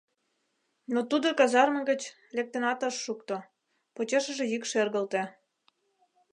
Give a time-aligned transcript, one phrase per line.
[0.93, 2.01] Но тудо казарме гыч
[2.35, 3.35] лектынат ыш шукто,
[3.95, 5.23] почешыже йӱк шергылте: